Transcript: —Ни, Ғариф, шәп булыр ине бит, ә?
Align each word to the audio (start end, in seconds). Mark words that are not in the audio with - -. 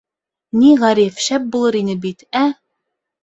—Ни, 0.61 0.69
Ғариф, 0.83 1.19
шәп 1.25 1.45
булыр 1.57 1.77
ине 1.81 1.97
бит, 2.07 2.25
ә? 2.41 2.45